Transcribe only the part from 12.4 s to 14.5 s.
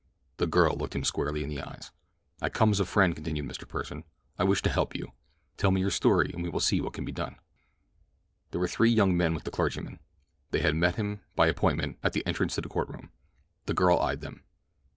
to the courtroom. The girl eyed them.